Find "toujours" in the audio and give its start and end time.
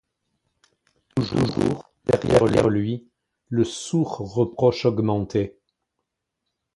1.15-1.93